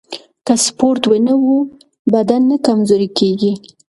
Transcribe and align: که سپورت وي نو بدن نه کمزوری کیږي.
که 0.45 0.53
سپورت 0.65 1.01
وي 1.07 1.19
نو 1.27 1.35
بدن 2.13 2.41
نه 2.51 2.57
کمزوری 2.65 3.09
کیږي. 3.17 3.53